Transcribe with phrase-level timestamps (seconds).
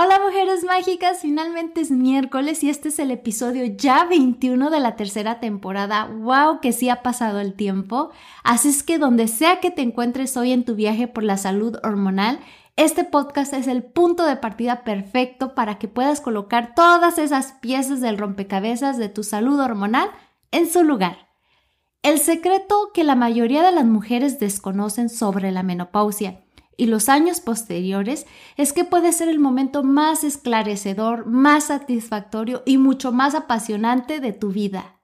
[0.00, 4.94] Hola mujeres mágicas, finalmente es miércoles y este es el episodio ya 21 de la
[4.94, 6.04] tercera temporada.
[6.06, 6.60] ¡Wow!
[6.60, 8.12] Que sí ha pasado el tiempo.
[8.44, 11.78] Así es que donde sea que te encuentres hoy en tu viaje por la salud
[11.82, 12.38] hormonal,
[12.76, 18.00] este podcast es el punto de partida perfecto para que puedas colocar todas esas piezas
[18.00, 20.10] del rompecabezas de tu salud hormonal
[20.52, 21.26] en su lugar.
[22.04, 26.44] El secreto que la mayoría de las mujeres desconocen sobre la menopausia
[26.78, 28.24] y los años posteriores
[28.56, 34.32] es que puede ser el momento más esclarecedor, más satisfactorio y mucho más apasionante de
[34.32, 35.00] tu vida.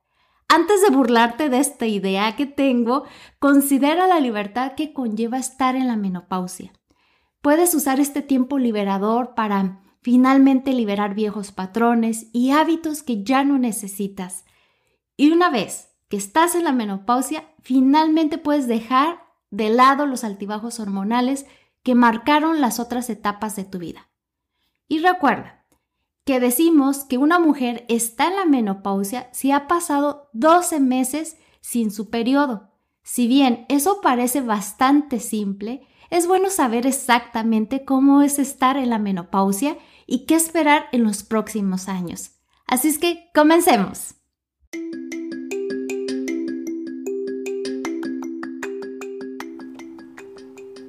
[0.49, 3.05] Antes de burlarte de esta idea que tengo,
[3.41, 6.73] considera la libertad que conlleva estar en la menopausia.
[7.43, 13.59] Puedes usar este tiempo liberador para finalmente liberar viejos patrones y hábitos que ya no
[13.59, 14.45] necesitas.
[15.17, 20.79] Y una vez que estás en la menopausia, finalmente puedes dejar de lado los altibajos
[20.79, 21.47] hormonales
[21.85, 24.11] que marcaron las otras etapas de tu vida.
[24.89, 25.65] Y recuerda
[26.25, 31.91] que decimos que una mujer está en la menopausia si ha pasado 12 meses sin
[31.91, 32.73] su periodo.
[33.03, 38.99] Si bien eso parece bastante simple, es bueno saber exactamente cómo es estar en la
[38.99, 42.33] menopausia y qué esperar en los próximos años.
[42.67, 44.15] Así es que comencemos.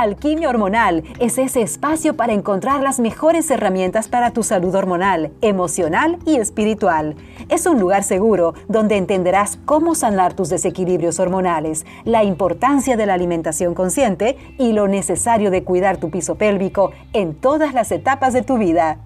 [0.00, 6.18] Alquimia Hormonal es ese espacio para encontrar las mejores herramientas para tu salud hormonal, emocional
[6.24, 7.16] y espiritual.
[7.50, 13.12] Es un lugar seguro donde entenderás cómo sanar tus desequilibrios hormonales, la importancia de la
[13.12, 18.40] alimentación consciente y lo necesario de cuidar tu piso pélvico en todas las etapas de
[18.40, 19.00] tu vida.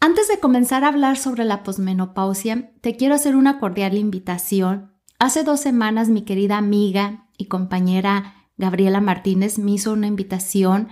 [0.00, 5.42] Antes de comenzar a hablar sobre la posmenopausia, te quiero hacer una cordial invitación Hace
[5.42, 10.88] dos semanas mi querida amiga y compañera Gabriela Martínez me hizo una invitación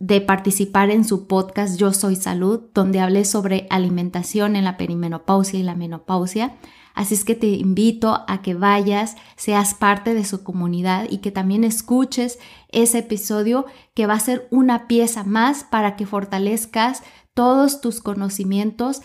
[0.00, 5.60] de participar en su podcast Yo Soy Salud, donde hablé sobre alimentación en la perimenopausia
[5.60, 6.56] y la menopausia.
[6.94, 11.30] Así es que te invito a que vayas, seas parte de su comunidad y que
[11.30, 17.80] también escuches ese episodio que va a ser una pieza más para que fortalezcas todos
[17.80, 19.02] tus conocimientos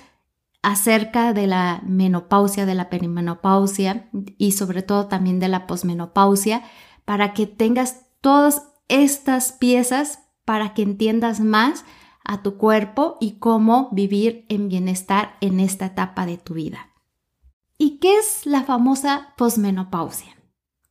[0.67, 6.61] acerca de la menopausia, de la perimenopausia y sobre todo también de la posmenopausia,
[7.05, 11.85] para que tengas todas estas piezas para que entiendas más
[12.25, 16.89] a tu cuerpo y cómo vivir en bienestar en esta etapa de tu vida.
[17.77, 20.35] ¿Y qué es la famosa posmenopausia?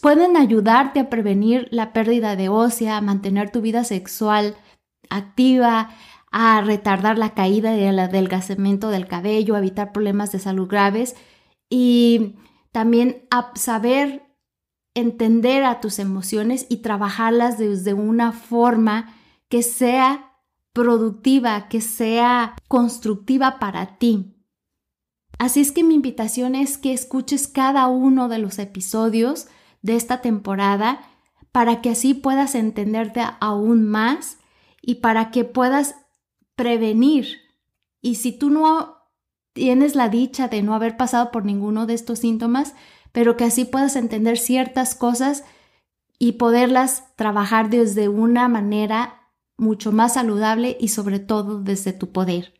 [0.00, 4.56] pueden ayudarte a prevenir la pérdida de ósea, a mantener tu vida sexual
[5.08, 5.90] activa,
[6.30, 11.16] a retardar la caída y el adelgazamiento del cabello, a evitar problemas de salud graves
[11.68, 12.36] y
[12.72, 14.24] también a saber
[14.94, 19.14] entender a tus emociones y trabajarlas desde una forma
[19.48, 20.36] que sea
[20.72, 24.36] productiva, que sea constructiva para ti.
[25.38, 29.48] Así es que mi invitación es que escuches cada uno de los episodios
[29.82, 31.00] de esta temporada
[31.52, 34.38] para que así puedas entenderte aún más
[34.82, 35.96] y para que puedas
[36.54, 37.38] prevenir.
[38.00, 38.96] Y si tú no
[39.52, 42.74] tienes la dicha de no haber pasado por ninguno de estos síntomas,
[43.12, 45.44] pero que así puedas entender ciertas cosas
[46.18, 52.59] y poderlas trabajar desde una manera mucho más saludable y sobre todo desde tu poder.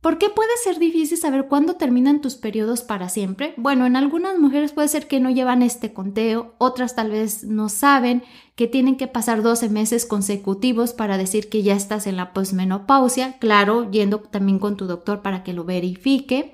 [0.00, 3.54] ¿Por qué puede ser difícil saber cuándo terminan tus periodos para siempre?
[3.56, 7.68] Bueno, en algunas mujeres puede ser que no llevan este conteo, otras tal vez no
[7.68, 8.24] saben
[8.56, 13.38] que tienen que pasar 12 meses consecutivos para decir que ya estás en la posmenopausia,
[13.38, 16.52] claro, yendo también con tu doctor para que lo verifique.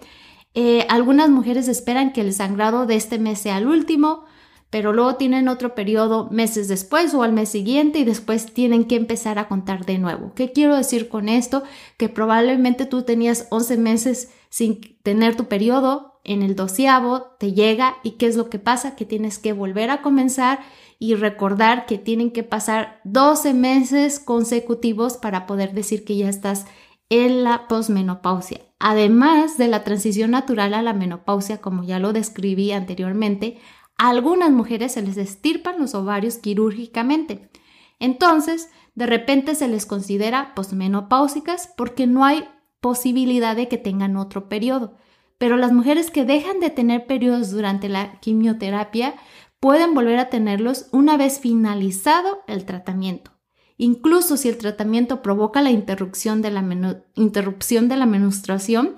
[0.54, 4.24] Eh, algunas mujeres esperan que el sangrado de este mes sea el último,
[4.70, 8.96] pero luego tienen otro periodo meses después o al mes siguiente y después tienen que
[8.96, 10.32] empezar a contar de nuevo.
[10.34, 11.62] ¿Qué quiero decir con esto?
[11.96, 17.96] Que probablemente tú tenías 11 meses sin tener tu periodo, en el doceavo te llega
[18.02, 18.96] y ¿qué es lo que pasa?
[18.96, 20.60] Que tienes que volver a comenzar
[20.98, 26.66] y recordar que tienen que pasar 12 meses consecutivos para poder decir que ya estás
[27.08, 28.60] en la posmenopausia.
[28.78, 33.58] Además de la transición natural a la menopausia, como ya lo describí anteriormente,
[33.98, 37.50] a algunas mujeres se les estirpan los ovarios quirúrgicamente.
[37.98, 42.48] Entonces, de repente se les considera posmenopáusicas porque no hay
[42.80, 44.96] posibilidad de que tengan otro periodo.
[45.36, 49.14] Pero las mujeres que dejan de tener periodos durante la quimioterapia
[49.60, 53.32] pueden volver a tenerlos una vez finalizado el tratamiento.
[53.76, 58.96] Incluso si el tratamiento provoca la interrupción de la, interrupción de la menstruación,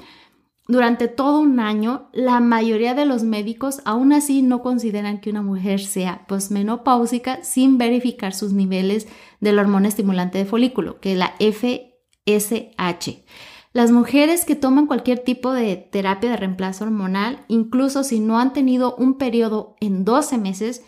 [0.70, 5.43] durante todo un año, la mayoría de los médicos aún así no consideran que una
[5.43, 9.08] mujer sea posmenopáusica sin verificar sus niveles
[9.40, 13.25] de la hormona estimulante de folículo, que es la FSH.
[13.72, 18.52] Las mujeres que toman cualquier tipo de terapia de reemplazo hormonal, incluso si no han
[18.52, 20.84] tenido un periodo en 12 meses,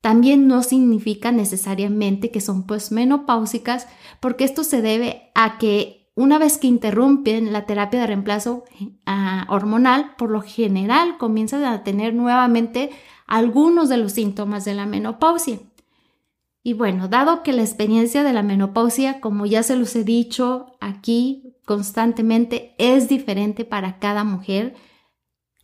[0.00, 3.88] también no significa necesariamente que son posmenopáusicas,
[4.20, 8.64] porque esto se debe a que una vez que interrumpen la terapia de reemplazo
[9.04, 12.90] ah, hormonal, por lo general comienzan a tener nuevamente
[13.26, 15.60] algunos de los síntomas de la menopausia.
[16.62, 20.74] Y bueno, dado que la experiencia de la menopausia, como ya se los he dicho
[20.80, 24.74] aquí constantemente, es diferente para cada mujer,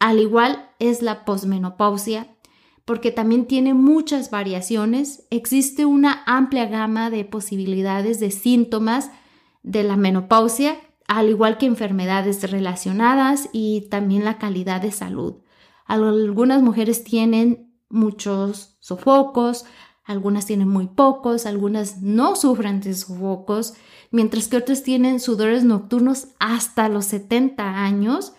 [0.00, 2.36] al igual es la posmenopausia,
[2.84, 9.10] porque también tiene muchas variaciones, existe una amplia gama de posibilidades de síntomas
[9.62, 10.76] de la menopausia,
[11.06, 15.36] al igual que enfermedades relacionadas y también la calidad de salud.
[15.86, 19.64] Algunas mujeres tienen muchos sofocos,
[20.04, 23.74] algunas tienen muy pocos, algunas no sufren de sofocos,
[24.10, 28.32] mientras que otras tienen sudores nocturnos hasta los 70 años,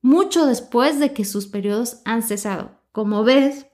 [0.00, 2.78] mucho después de que sus periodos han cesado.
[2.92, 3.66] Como ves,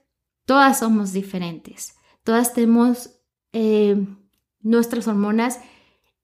[0.45, 3.11] todas somos diferentes, todas tenemos
[3.51, 4.07] eh,
[4.61, 5.59] nuestras hormonas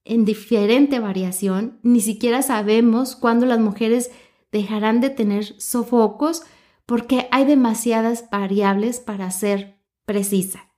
[0.05, 4.11] en diferente variación, ni siquiera sabemos cuándo las mujeres
[4.51, 6.43] dejarán de tener sofocos
[6.85, 10.71] porque hay demasiadas variables para ser precisa.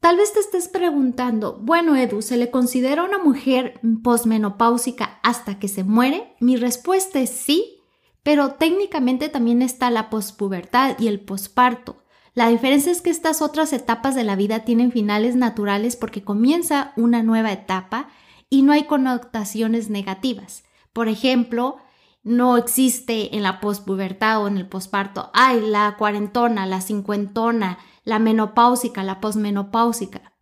[0.00, 5.68] Tal vez te estés preguntando, bueno Edu, ¿se le considera una mujer posmenopáusica hasta que
[5.68, 6.36] se muere?
[6.38, 7.80] Mi respuesta es sí,
[8.22, 12.04] pero técnicamente también está la pospubertad y el posparto.
[12.34, 16.92] La diferencia es que estas otras etapas de la vida tienen finales naturales porque comienza
[16.96, 18.08] una nueva etapa
[18.50, 20.64] y no hay connotaciones negativas.
[20.92, 21.76] Por ejemplo,
[22.22, 28.18] no existe en la pospubertad o en el posparto, ay, la cuarentona, la cincuentona, la
[28.18, 30.32] menopáusica, la posmenopáusica.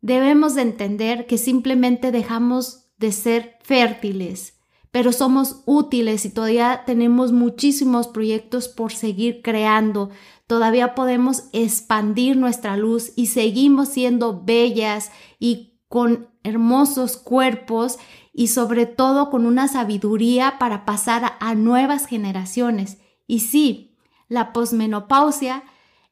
[0.00, 4.58] Debemos de entender que simplemente dejamos de ser fértiles,
[4.90, 10.10] pero somos útiles y todavía tenemos muchísimos proyectos por seguir creando.
[10.46, 17.98] Todavía podemos expandir nuestra luz y seguimos siendo bellas y con hermosos cuerpos
[18.32, 22.98] y sobre todo con una sabiduría para pasar a, nuevas generaciones.
[23.26, 23.96] Y sí,
[24.28, 25.64] la posmenopausia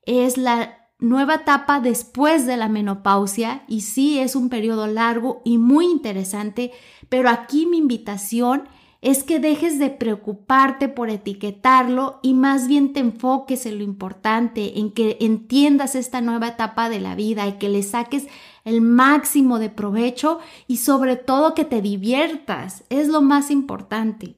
[0.04, 5.58] es la nueva etapa después de la menopausia y sí es un periodo largo y
[5.58, 6.72] muy interesante,
[7.08, 8.68] pero aquí mi invitación
[9.02, 14.78] es que dejes de preocuparte por etiquetarlo y más bien te enfoques en lo importante,
[14.78, 18.28] en que entiendas esta nueva etapa de la vida y que le saques
[18.64, 24.36] el máximo de provecho y sobre todo que te diviertas, es lo más importante.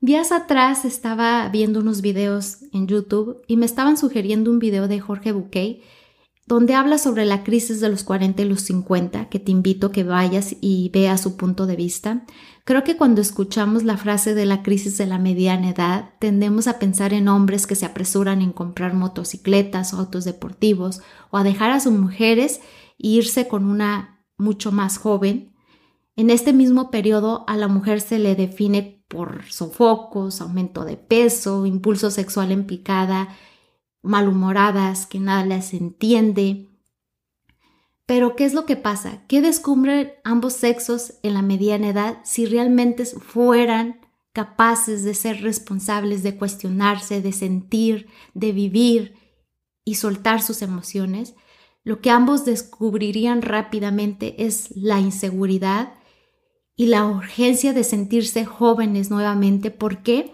[0.00, 5.00] Días atrás estaba viendo unos videos en YouTube y me estaban sugiriendo un video de
[5.00, 5.82] Jorge Bouquet
[6.48, 9.92] donde habla sobre la crisis de los 40 y los 50, que te invito a
[9.92, 12.24] que vayas y veas su punto de vista.
[12.64, 16.78] Creo que cuando escuchamos la frase de la crisis de la mediana edad, tendemos a
[16.78, 21.70] pensar en hombres que se apresuran en comprar motocicletas o autos deportivos o a dejar
[21.70, 22.60] a sus mujeres
[22.98, 25.54] irse con una mucho más joven.
[26.16, 31.64] En este mismo periodo a la mujer se le define por sofocos, aumento de peso,
[31.64, 33.28] impulso sexual en picada,
[34.02, 36.68] malhumoradas, que nada les entiende.
[38.04, 39.22] Pero ¿qué es lo que pasa?
[39.28, 44.00] ¿Qué descubren ambos sexos en la mediana edad si realmente fueran
[44.32, 49.14] capaces de ser responsables, de cuestionarse, de sentir, de vivir
[49.84, 51.34] y soltar sus emociones?
[51.84, 55.94] Lo que ambos descubrirían rápidamente es la inseguridad
[56.76, 59.70] y la urgencia de sentirse jóvenes nuevamente.
[59.70, 60.32] ¿Por qué?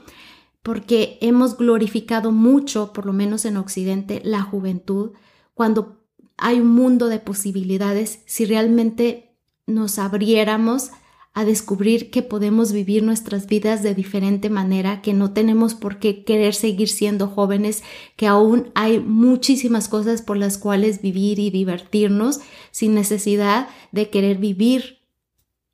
[0.62, 5.12] Porque hemos glorificado mucho, por lo menos en Occidente, la juventud,
[5.54, 6.04] cuando
[6.36, 10.90] hay un mundo de posibilidades si realmente nos abriéramos
[11.36, 16.24] a descubrir que podemos vivir nuestras vidas de diferente manera, que no tenemos por qué
[16.24, 17.82] querer seguir siendo jóvenes,
[18.16, 22.38] que aún hay muchísimas cosas por las cuales vivir y divertirnos
[22.70, 25.00] sin necesidad de querer vivir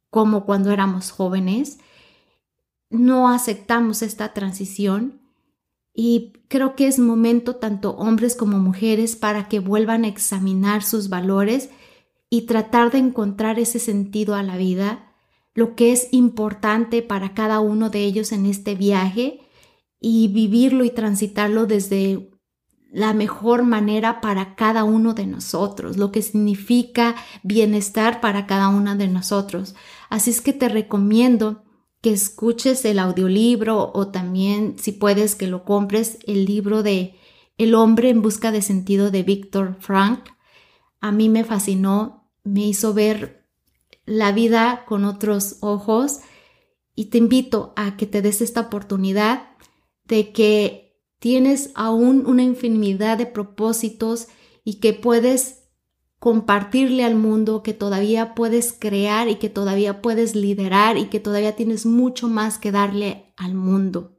[0.09, 1.79] como cuando éramos jóvenes.
[2.89, 5.21] No aceptamos esta transición
[5.93, 11.11] y creo que es momento tanto hombres como mujeres para que vuelvan a examinar sus
[11.11, 11.69] valores
[12.31, 15.10] y tratar de encontrar ese sentido a la vida
[15.55, 19.41] lo que es importante para cada uno de ellos en este viaje
[20.01, 22.31] y vivirlo y transitarlo desde
[22.93, 28.97] la mejor manera para cada uno de nosotros, lo que significa bienestar para cada uno
[28.97, 29.75] de nosotros.
[30.09, 31.65] Así es que te recomiendo
[32.01, 37.15] que escuches el audiolibro o también, si puedes, que lo compres, el libro de
[37.59, 40.31] El hombre en busca de sentido de Víctor Frank.
[41.01, 43.40] A mí me fascinó, me hizo ver
[44.11, 46.19] la vida con otros ojos
[46.97, 49.51] y te invito a que te des esta oportunidad
[50.05, 54.27] de que tienes aún una infinidad de propósitos
[54.65, 55.69] y que puedes
[56.19, 61.55] compartirle al mundo, que todavía puedes crear y que todavía puedes liderar y que todavía
[61.55, 64.19] tienes mucho más que darle al mundo.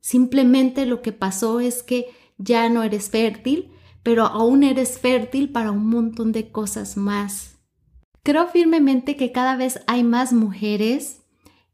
[0.00, 2.06] Simplemente lo que pasó es que
[2.38, 3.72] ya no eres fértil,
[4.04, 7.49] pero aún eres fértil para un montón de cosas más.
[8.22, 11.22] Creo firmemente que cada vez hay más mujeres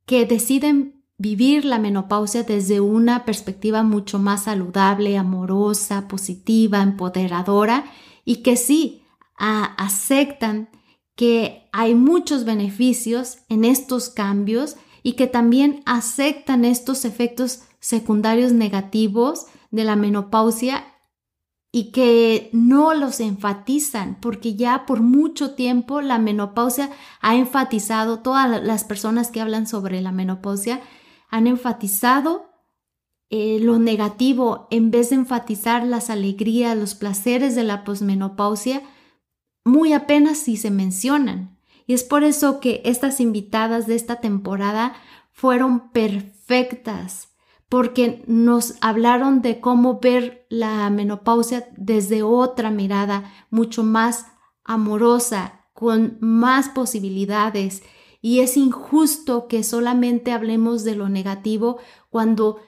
[0.05, 7.85] que deciden vivir la menopausia desde una perspectiva mucho más saludable, amorosa, positiva, empoderadora
[8.25, 9.03] y que sí
[9.37, 10.69] aceptan
[11.15, 19.47] que hay muchos beneficios en estos cambios y que también aceptan estos efectos secundarios negativos
[19.71, 20.85] de la menopausia
[21.77, 26.89] y que no los enfatizan, porque ya por mucho tiempo la menopausia
[27.21, 30.81] ha enfatizado, todas las personas que hablan sobre la menopausia
[31.29, 32.47] han enfatizado
[33.29, 38.81] eh, lo negativo en vez de enfatizar las alegrías, los placeres de la posmenopausia,
[39.63, 41.59] muy apenas si se mencionan.
[41.87, 44.95] Y es por eso que estas invitadas de esta temporada
[45.31, 47.26] fueron perfectas
[47.69, 54.27] porque nos hablaron de cómo ver la menopausia desde otra mirada, mucho más
[54.65, 57.83] amorosa, con más posibilidades.
[58.21, 62.61] Y es injusto que solamente hablemos de lo negativo cuando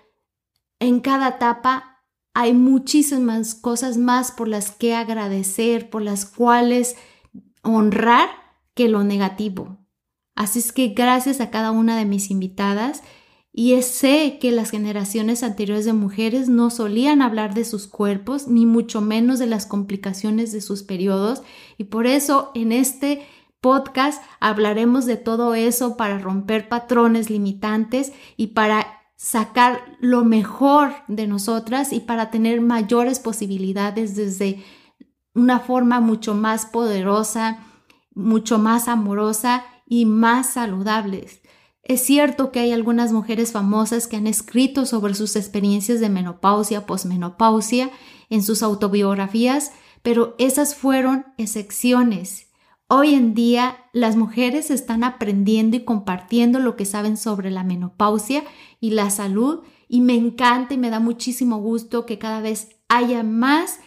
[0.80, 6.96] en cada etapa hay muchísimas cosas más por las que agradecer, por las cuales
[7.62, 8.28] honrar
[8.74, 9.78] que lo negativo.
[10.36, 13.02] Así es que gracias a cada una de mis invitadas
[13.60, 18.66] y sé que las generaciones anteriores de mujeres no solían hablar de sus cuerpos, ni
[18.66, 21.42] mucho menos de las complicaciones de sus periodos.
[21.76, 23.26] Y por eso en este
[23.60, 28.86] podcast hablaremos de todo eso para romper patrones limitantes y para
[29.16, 34.62] sacar lo mejor de nosotras y para tener mayores posibilidades desde
[35.34, 37.58] una forma mucho más poderosa,
[38.14, 41.42] mucho más amorosa y más saludables.
[41.88, 46.84] Es cierto que hay algunas mujeres famosas que han escrito sobre sus experiencias de menopausia,
[46.84, 47.90] posmenopausia
[48.28, 52.48] en sus autobiografías, pero esas fueron excepciones.
[52.88, 58.44] Hoy en día las mujeres están aprendiendo y compartiendo lo que saben sobre la menopausia
[58.80, 63.22] y la salud y me encanta y me da muchísimo gusto que cada vez haya
[63.22, 63.80] más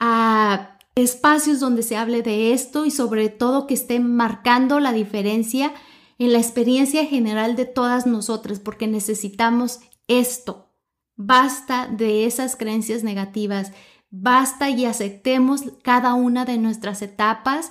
[0.00, 5.74] ah, espacios donde se hable de esto y sobre todo que estén marcando la diferencia
[6.18, 10.70] en la experiencia general de todas nosotras, porque necesitamos esto.
[11.16, 13.72] Basta de esas creencias negativas,
[14.10, 17.70] basta y aceptemos cada una de nuestras etapas,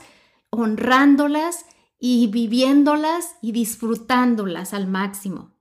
[0.49, 1.65] honrándolas
[1.99, 5.53] y viviéndolas y disfrutándolas al máximo.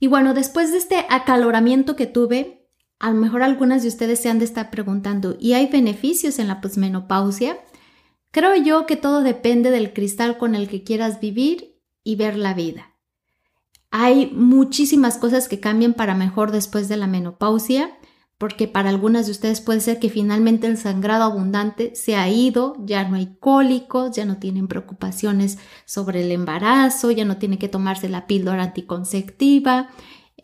[0.00, 4.28] Y bueno, después de este acaloramiento que tuve, a lo mejor algunas de ustedes se
[4.28, 7.58] han de estar preguntando, ¿y hay beneficios en la posmenopausia?
[8.30, 11.77] Creo yo que todo depende del cristal con el que quieras vivir
[12.08, 12.94] y ver la vida.
[13.90, 17.98] Hay muchísimas cosas que cambian para mejor después de la menopausia,
[18.38, 22.76] porque para algunas de ustedes puede ser que finalmente el sangrado abundante se ha ido,
[22.86, 27.68] ya no hay cólicos, ya no tienen preocupaciones sobre el embarazo, ya no tiene que
[27.68, 29.90] tomarse la píldora anticonceptiva.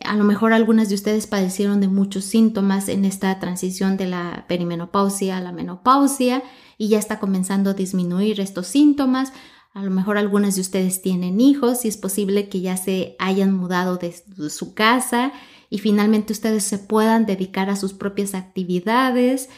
[0.03, 4.45] A lo mejor algunas de ustedes padecieron de muchos síntomas en esta transición de la
[4.47, 6.43] perimenopausia a la menopausia
[6.77, 9.33] y ya está comenzando a disminuir estos síntomas.
[9.75, 13.53] A lo mejor algunas de ustedes tienen hijos y es posible que ya se hayan
[13.53, 14.13] mudado de
[14.49, 15.33] su casa
[15.69, 19.49] y finalmente ustedes se puedan dedicar a sus propias actividades.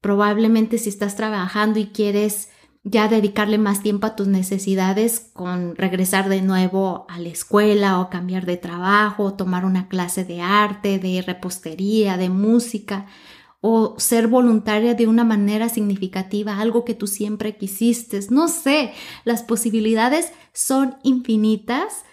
[0.00, 2.48] Probablemente si estás trabajando y quieres
[2.84, 8.08] ya dedicarle más tiempo a tus necesidades con regresar de nuevo a la escuela o
[8.08, 13.04] cambiar de trabajo, tomar una clase de arte, de repostería, de música
[13.68, 18.20] o ser voluntaria de una manera significativa, algo que tú siempre quisiste.
[18.30, 18.92] No sé,
[19.24, 22.04] las posibilidades son infinitas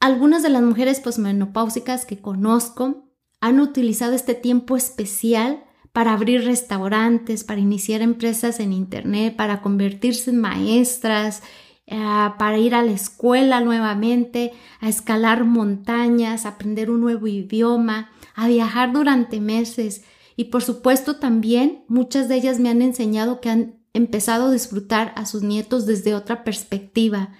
[0.00, 3.10] algunas de las mujeres posmenopáusicas que conozco
[3.42, 10.30] han utilizado este tiempo especial para abrir restaurantes, para iniciar empresas en Internet, para convertirse
[10.30, 11.42] en maestras,
[11.86, 11.98] eh,
[12.38, 18.92] para ir a la escuela nuevamente, a escalar montañas, aprender un nuevo idioma, a viajar
[18.92, 20.02] durante meses.
[20.36, 25.12] Y por supuesto también muchas de ellas me han enseñado que han empezado a disfrutar
[25.16, 27.32] a sus nietos desde otra perspectiva,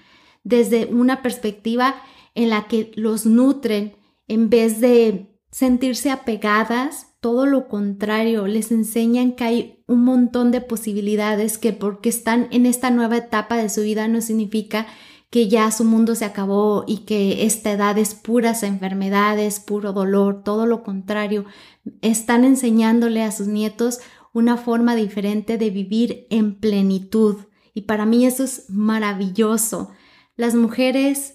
[0.42, 1.94] desde una perspectiva
[2.34, 9.32] en la que los nutren en vez de sentirse apegadas, todo lo contrario, les enseñan
[9.32, 13.82] que hay un montón de posibilidades que porque están en esta nueva etapa de su
[13.82, 14.86] vida no significa
[15.36, 20.42] que ya su mundo se acabó y que esta edad es puras enfermedades, puro dolor,
[20.42, 21.44] todo lo contrario,
[22.00, 23.98] están enseñándole a sus nietos
[24.32, 27.36] una forma diferente de vivir en plenitud.
[27.74, 29.90] Y para mí eso es maravilloso.
[30.36, 31.34] Las mujeres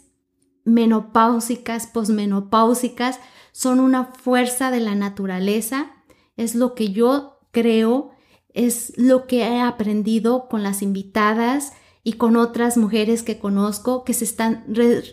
[0.65, 3.19] menopáusicas, posmenopáusicas,
[3.51, 5.91] son una fuerza de la naturaleza,
[6.37, 8.09] es lo que yo creo,
[8.51, 14.13] es lo que he aprendido con las invitadas y con otras mujeres que conozco que
[14.13, 14.65] se están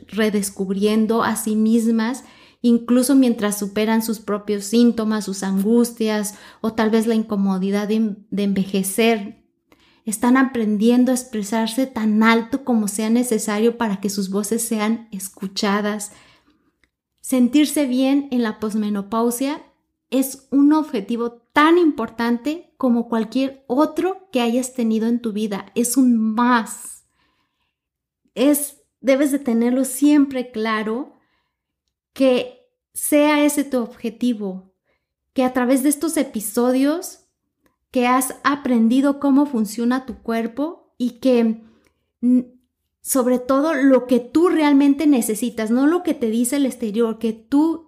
[0.08, 2.24] redescubriendo a sí mismas,
[2.62, 9.38] incluso mientras superan sus propios síntomas, sus angustias o tal vez la incomodidad de envejecer
[10.08, 16.12] están aprendiendo a expresarse tan alto como sea necesario para que sus voces sean escuchadas.
[17.20, 19.62] Sentirse bien en la posmenopausia
[20.10, 25.66] es un objetivo tan importante como cualquier otro que hayas tenido en tu vida.
[25.74, 27.04] Es un más.
[28.34, 31.14] Es, debes de tenerlo siempre claro
[32.12, 34.72] que sea ese tu objetivo,
[35.32, 37.26] que a través de estos episodios
[37.90, 41.62] que has aprendido cómo funciona tu cuerpo y que
[43.00, 47.32] sobre todo lo que tú realmente necesitas, no lo que te dice el exterior, que
[47.32, 47.87] tú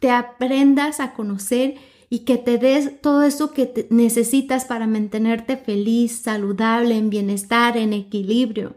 [0.00, 1.76] te aprendas a conocer
[2.08, 7.92] y que te des todo eso que necesitas para mantenerte feliz, saludable, en bienestar, en
[7.92, 8.74] equilibrio.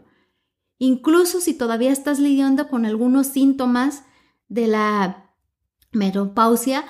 [0.78, 4.04] Incluso si todavía estás lidiando con algunos síntomas
[4.48, 5.32] de la
[5.92, 6.84] menopausia,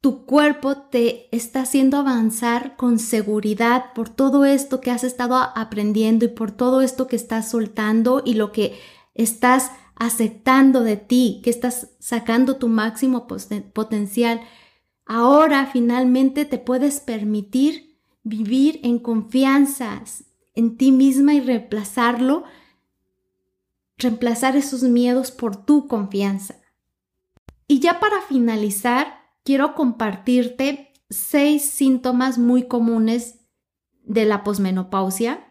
[0.00, 6.24] tu cuerpo te está haciendo avanzar con seguridad por todo esto que has estado aprendiendo
[6.24, 8.78] y por todo esto que estás soltando y lo que
[9.14, 14.40] estás aceptando de ti, que estás sacando tu máximo potencial.
[15.04, 20.02] Ahora finalmente te puedes permitir vivir en confianza
[20.54, 22.44] en ti misma y reemplazarlo,
[23.96, 26.56] reemplazar esos miedos por tu confianza.
[27.66, 33.40] Y ya para finalizar, quiero compartirte seis síntomas muy comunes
[34.02, 35.47] de la posmenopausia.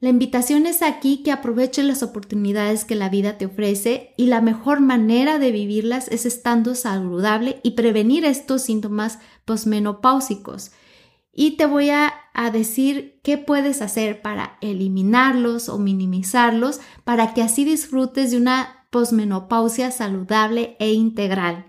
[0.00, 4.40] La invitación es aquí que aproveches las oportunidades que la vida te ofrece y la
[4.40, 10.72] mejor manera de vivirlas es estando saludable y prevenir estos síntomas posmenopáusicos.
[11.34, 17.42] Y te voy a, a, decir qué puedes hacer para eliminarlos o minimizarlos para que
[17.42, 21.66] así disfrutes de una posmenopausia saludable e integral.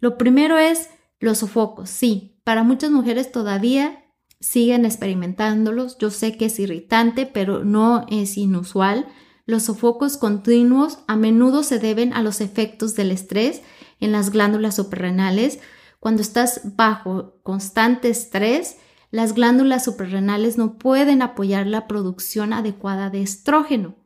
[0.00, 4.04] Lo primero es los sofocos, sí, para muchas mujeres todavía
[4.40, 5.98] siguen experimentándolos.
[5.98, 9.06] Yo sé que es irritante, pero no es inusual.
[9.46, 13.62] Los sofocos continuos a menudo se deben a los efectos del estrés
[14.00, 15.60] en las glándulas suprarrenales.
[16.00, 18.76] Cuando estás bajo constante estrés,
[19.10, 23.96] las glándulas suprarrenales no pueden apoyar la producción adecuada de estrógeno,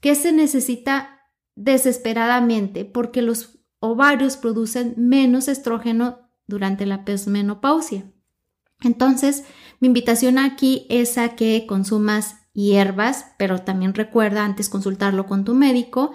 [0.00, 8.13] que se necesita desesperadamente porque los ovarios producen menos estrógeno durante la posmenopausia.
[8.82, 9.44] Entonces,
[9.80, 15.54] mi invitación aquí es a que consumas hierbas, pero también recuerda antes consultarlo con tu
[15.54, 16.12] médico.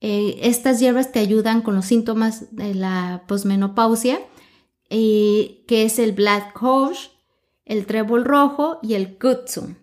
[0.00, 4.20] Eh, estas hierbas te ayudan con los síntomas de la posmenopausia.
[4.94, 6.98] eh, que es el Black Coach,
[7.64, 9.74] el trébol rojo y el Kutsu.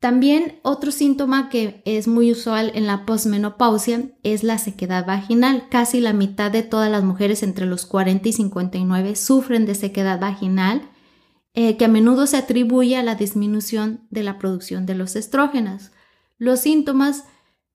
[0.00, 5.68] También otro síntoma que es muy usual en la posmenopausia es la sequedad vaginal.
[5.70, 10.20] Casi la mitad de todas las mujeres entre los 40 y 59 sufren de sequedad
[10.20, 10.90] vaginal,
[11.56, 15.90] eh, que a menudo se atribuye a la disminución de la producción de los estrógenos.
[16.38, 17.24] Los síntomas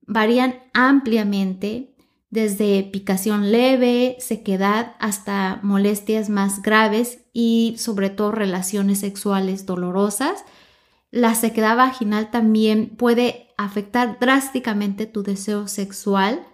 [0.07, 1.93] varían ampliamente,
[2.29, 10.45] desde picación leve, sequedad, hasta molestias más graves y sobre todo relaciones sexuales dolorosas
[11.11, 16.47] la sequedad vaginal también puede afectar drásticamente tu deseo sexual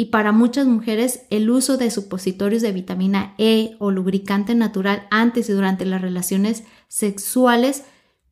[0.00, 5.50] y para muchas mujeres el uso de supositorios de vitamina E o lubricante natural antes
[5.50, 7.84] y durante las relaciones sexuales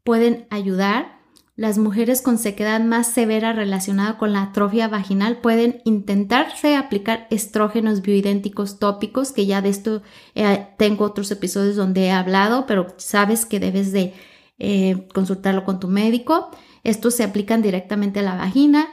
[0.02, 1.20] pueden ayudar.
[1.56, 8.00] Las mujeres con sequedad más severa relacionada con la atrofia vaginal pueden intentarse aplicar estrógenos
[8.00, 10.00] bioidénticos tópicos, que ya de esto
[10.34, 14.14] eh, tengo otros episodios donde he hablado, pero sabes que debes de
[14.58, 16.48] eh, consultarlo con tu médico.
[16.82, 18.88] Estos se aplican directamente a la vagina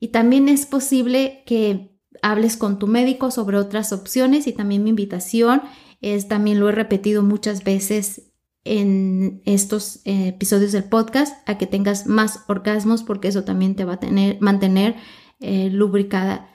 [0.00, 4.90] y también es posible que hables con tu médico sobre otras opciones y también mi
[4.90, 5.62] invitación
[6.00, 8.32] es, también lo he repetido muchas veces
[8.64, 13.84] en estos eh, episodios del podcast, a que tengas más orgasmos porque eso también te
[13.84, 14.96] va a tener, mantener
[15.40, 16.48] eh, lubricada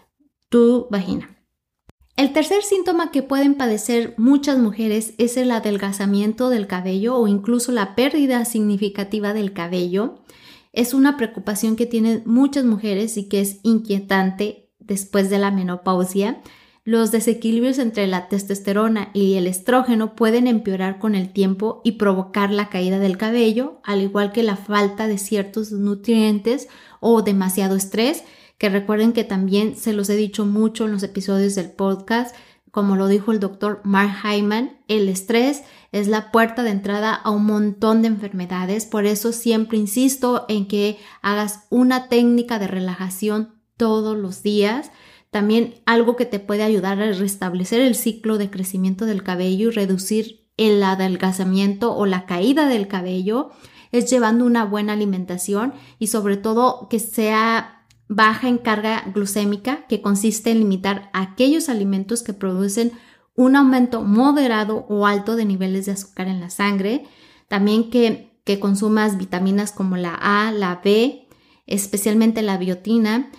[0.49, 1.37] tu vagina.
[2.17, 7.71] El tercer síntoma que pueden padecer muchas mujeres es el adelgazamiento del cabello o incluso
[7.71, 10.21] la pérdida significativa del cabello.
[10.73, 16.41] Es una preocupación que tienen muchas mujeres y que es inquietante después de la menopausia.
[16.83, 22.51] Los desequilibrios entre la testosterona y el estrógeno pueden empeorar con el tiempo y provocar
[22.51, 26.67] la caída del cabello, al igual que la falta de ciertos nutrientes
[26.99, 28.23] o demasiado estrés
[28.57, 32.35] que recuerden que también se los he dicho mucho en los episodios del podcast,
[32.69, 37.31] como lo dijo el doctor Mark Hyman, el estrés es la puerta de entrada a
[37.31, 43.60] un montón de enfermedades, por eso siempre insisto en que hagas una técnica de relajación
[43.81, 44.91] todos los días.
[45.31, 49.71] También algo que te puede ayudar a restablecer el ciclo de crecimiento del cabello y
[49.71, 53.49] reducir el adelgazamiento o la caída del cabello
[53.91, 60.03] es llevando una buena alimentación y sobre todo que sea baja en carga glucémica, que
[60.03, 62.91] consiste en limitar aquellos alimentos que producen
[63.35, 67.07] un aumento moderado o alto de niveles de azúcar en la sangre.
[67.47, 71.27] También que, que consumas vitaminas como la A, la B,
[71.65, 73.31] especialmente la biotina,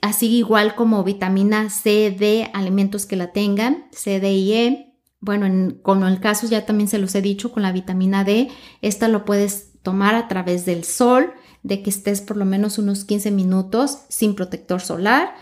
[0.00, 4.98] así igual como vitamina C, D, alimentos que la tengan, C, D y E.
[5.20, 8.48] Bueno, en, con el caso ya también se los he dicho con la vitamina D,
[8.82, 11.32] esta lo puedes tomar a través del sol,
[11.62, 15.34] de que estés por lo menos unos 15 minutos sin protector solar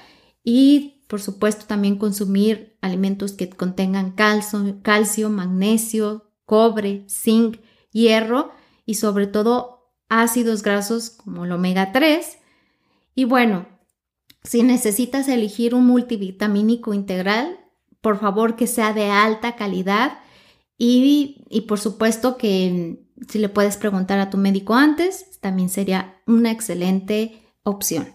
[0.43, 7.59] y por supuesto también consumir alimentos que contengan calcio, calcio, magnesio, cobre, zinc,
[7.91, 8.51] hierro
[8.87, 12.39] y sobre todo ácidos grasos como el omega 3.
[13.15, 13.67] Y bueno,
[14.45, 17.59] si necesitas elegir un multivitamínico integral,
[18.01, 20.19] por favor que sea de alta calidad
[20.77, 26.21] y, y por supuesto que si le puedes preguntar a tu médico antes, también sería
[26.27, 28.15] una excelente opción.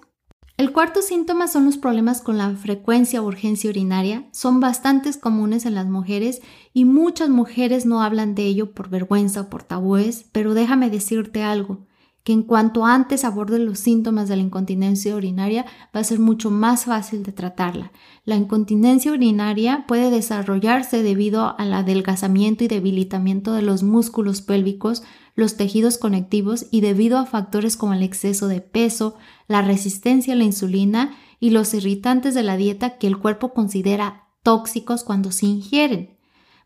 [0.58, 4.28] El cuarto síntoma son los problemas con la frecuencia o urgencia urinaria.
[4.34, 6.42] Son bastante comunes en las mujeres
[6.74, 11.44] y muchas mujeres no hablan de ello por vergüenza o por tabúes, pero déjame decirte
[11.44, 11.88] algo
[12.24, 16.52] que en cuanto antes aborde los síntomas de la incontinencia urinaria va a ser mucho
[16.52, 17.92] más fácil de tratarla.
[18.26, 25.04] La incontinencia urinaria puede desarrollarse debido al adelgazamiento y debilitamiento de los músculos pélvicos,
[25.36, 29.16] los tejidos conectivos y debido a factores como el exceso de peso,
[29.48, 34.28] la resistencia a la insulina y los irritantes de la dieta que el cuerpo considera
[34.44, 36.18] tóxicos cuando se ingieren.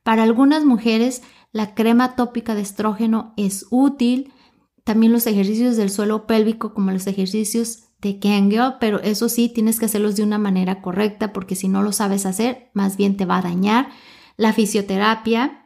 [0.04, 4.33] Para algunas mujeres, la crema tópica de estrógeno es útil,
[4.84, 9.80] también los ejercicios del suelo pélvico como los ejercicios de Kegel, pero eso sí, tienes
[9.80, 13.26] que hacerlos de una manera correcta porque si no lo sabes hacer, más bien te
[13.26, 13.90] va a dañar.
[14.36, 15.64] La fisioterapia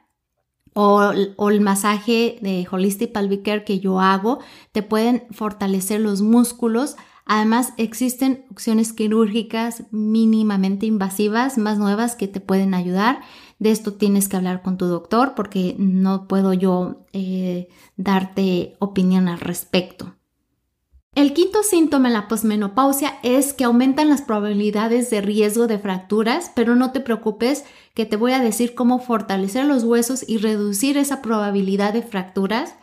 [0.80, 1.12] o,
[1.49, 4.39] el masaje de Holistic Pelvic Care que yo hago
[4.71, 6.95] te pueden fortalecer los músculos.
[7.30, 13.20] Además, existen opciones quirúrgicas mínimamente invasivas, más nuevas que te pueden ayudar.
[13.60, 19.28] De esto tienes que hablar con tu doctor porque no puedo yo eh, darte opinión
[19.28, 20.16] al respecto.
[21.16, 26.52] El quinto síntoma en la posmenopausia es que aumentan las probabilidades de riesgo de fracturas,
[26.56, 30.96] pero no te preocupes que te voy a decir cómo fortalecer los huesos y reducir
[30.96, 32.76] esa probabilidad de fracturas.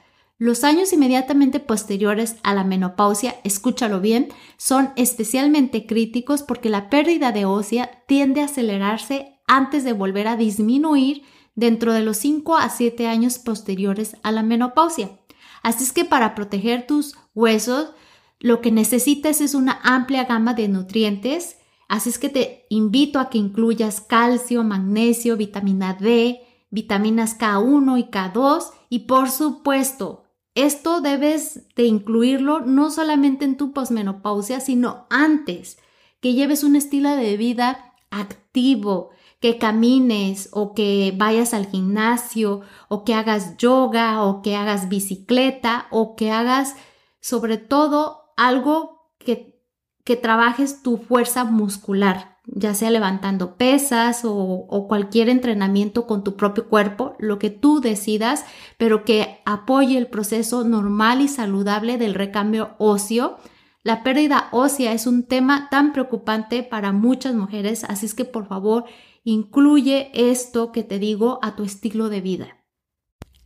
[0.44, 4.28] Los años inmediatamente posteriores a la menopausia, escúchalo bien,
[4.59, 10.37] son especialmente críticos porque la pérdida de ósea tiende a acelerarse antes de volver a
[10.37, 11.22] disminuir
[11.54, 15.18] dentro de los 5 a 7 años posteriores a la menopausia.
[15.62, 17.92] Así es que para proteger tus huesos,
[18.38, 21.57] lo que necesitas es una amplia gama de nutrientes.
[21.88, 28.11] Así es que te invito a que incluyas calcio, magnesio, vitamina D, vitaminas K1 y
[28.11, 30.23] K2 y por supuesto,
[30.54, 35.78] esto debes de incluirlo no solamente en tu posmenopausia, sino antes,
[36.20, 43.04] que lleves un estilo de vida activo, que camines o que vayas al gimnasio o
[43.04, 46.76] que hagas yoga o que hagas bicicleta o que hagas
[47.20, 49.60] sobre todo algo que,
[50.02, 56.68] que trabajes tu fuerza muscular, ya sea levantando pesas o, cualquier entrenamiento con tu propio
[56.68, 58.44] cuerpo, lo que tú decidas,
[58.78, 63.38] pero que apoye el proceso normal y saludable del recambio óseo.
[63.83, 68.46] La pérdida ósea es un tema tan preocupante para muchas mujeres, así es que por
[68.46, 68.85] favor
[69.24, 72.59] Incluye esto que te digo a tu estilo de vida.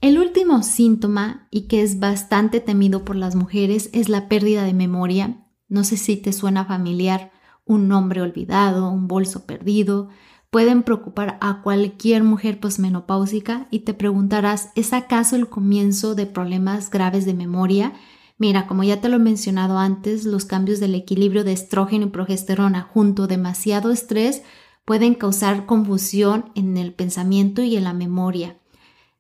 [0.01, 4.75] El último síntoma, y que es bastante temido por las mujeres, es la pérdida de
[4.75, 5.47] memoria.
[5.69, 7.31] No sé si te suena familiar,
[7.69, 10.09] un nombre olvidado, un bolso perdido.
[10.51, 16.91] Pueden preocupar a cualquier mujer posmenopáusica y te preguntarás, ¿es acaso el comienzo de problemas
[16.91, 17.93] graves de memoria?
[18.39, 22.11] Mira, como ya te lo he mencionado antes, los cambios del equilibrio de estrógeno y
[22.11, 24.43] progesterona junto a demasiado estrés
[24.85, 28.57] pueden causar confusión en el pensamiento y en la memoria.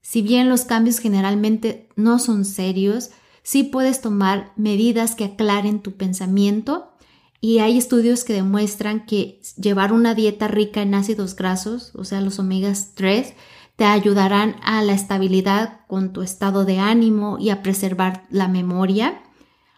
[0.00, 3.10] Si bien los cambios generalmente no son serios,
[3.42, 6.92] sí puedes tomar medidas que aclaren tu pensamiento
[7.40, 12.20] y hay estudios que demuestran que llevar una dieta rica en ácidos grasos, o sea,
[12.20, 13.34] los omegas 3,
[13.76, 19.22] te ayudarán a la estabilidad con tu estado de ánimo y a preservar la memoria.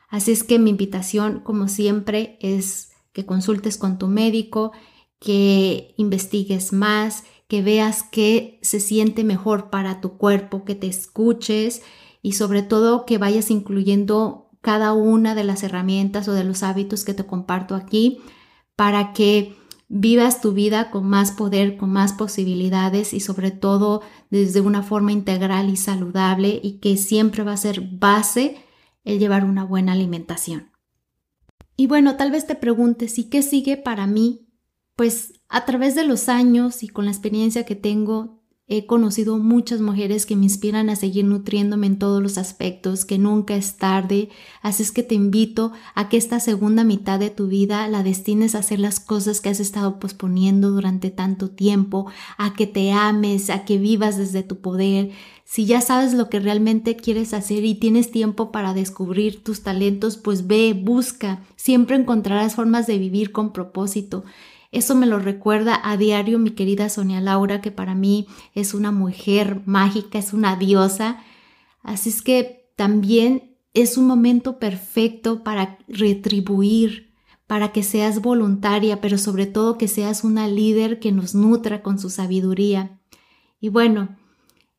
[0.09, 4.73] Así es que mi invitación, como siempre, es que consultes con tu médico
[5.19, 11.83] que investigues más, que veas qué se siente mejor para tu cuerpo, que te escuches
[12.23, 17.05] y sobre todo que vayas incluyendo cada una de las herramientas o de los hábitos
[17.05, 18.19] que te comparto aquí
[18.77, 19.57] para que
[19.89, 25.13] vivas tu vida con más poder, con más posibilidades y sobre todo desde una forma
[25.13, 28.57] integral y saludable y que siempre va a ser base
[29.05, 30.71] el llevar una buena alimentación.
[31.77, 34.47] Y bueno, tal vez te preguntes, ¿y qué sigue para mí
[35.01, 38.40] pues a través de los años y con la experiencia que tengo,
[38.71, 43.19] he conocido muchas mujeres que me inspiran a seguir nutriéndome en todos los aspectos, que
[43.19, 44.29] nunca es tarde.
[44.63, 48.55] Así es que te invito a que esta segunda mitad de tu vida la destines
[48.55, 52.07] a hacer las cosas que has estado posponiendo durante tanto tiempo,
[52.39, 55.11] a que te ames, a que vivas desde tu poder.
[55.45, 60.17] Si ya sabes lo que realmente quieres hacer y tienes tiempo para descubrir tus talentos,
[60.17, 61.43] pues ve, busca.
[61.57, 64.23] Siempre encontrarás formas de vivir con propósito.
[64.73, 68.93] Eso me lo recuerda a diario mi querida Sonia Laura, que para mí es una
[68.93, 71.25] mujer mágica, es una diosa.
[71.83, 77.13] Así es que también es un momento perfecto para retribuir,
[77.47, 81.99] para que seas voluntaria, pero sobre todo que seas una líder que nos nutra con
[81.99, 83.01] su sabiduría.
[83.61, 84.17] Y bueno,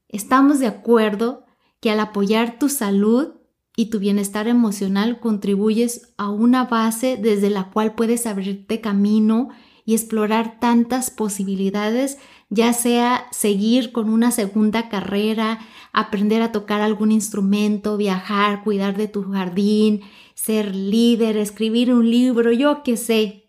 [0.08, 1.46] estamos de acuerdo
[1.82, 3.34] que al apoyar tu salud
[3.76, 9.50] y tu bienestar emocional contribuyes a una base desde la cual puedes abrirte camino
[9.94, 12.18] explorar tantas posibilidades,
[12.50, 15.60] ya sea seguir con una segunda carrera,
[15.94, 20.02] aprender a tocar algún instrumento, viajar, cuidar de tu jardín,
[20.36, 23.42] ser líder, escribir un libro, yo qué sé.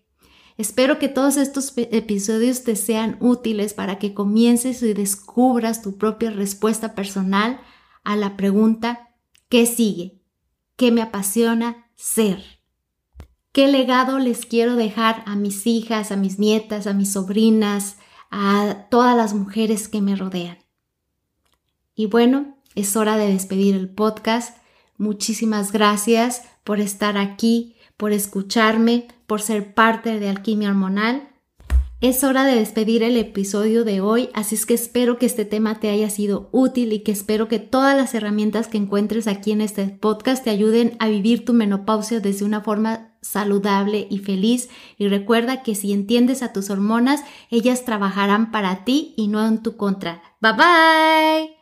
[0.57, 6.31] Espero que todos estos episodios te sean útiles para que comiences y descubras tu propia
[6.31, 7.61] respuesta personal
[8.05, 9.09] a la pregunta
[9.49, 10.23] ¿qué sigue?
[10.77, 12.62] ¿Qué me apasiona ser?
[13.53, 17.99] ¿Qué legado les quiero dejar a mis hijas, a mis nietas, a mis sobrinas,
[18.31, 20.57] a todas las mujeres que me rodean?
[21.95, 24.57] Y bueno, es hora de despedir el podcast.
[24.97, 31.29] Muchísimas gracias por estar aquí, por escucharme, por ser parte de Alquimia Hormonal.
[32.03, 35.79] Es hora de despedir el episodio de hoy, así es que espero que este tema
[35.79, 39.61] te haya sido útil y que espero que todas las herramientas que encuentres aquí en
[39.61, 44.69] este podcast te ayuden a vivir tu menopausia desde una forma saludable y feliz.
[44.99, 49.63] Y recuerda que si entiendes a tus hormonas, ellas trabajarán para ti y no en
[49.63, 50.25] tu contra.
[50.41, 51.62] Bye bye.